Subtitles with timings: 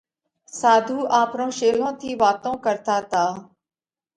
[0.59, 3.23] ساڌُو آپرون شيلون ٿِي واتون ڪرتا تا۔